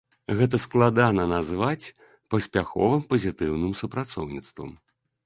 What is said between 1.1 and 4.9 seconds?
назваць паспяховым пазітыўным супрацоўніцтвам.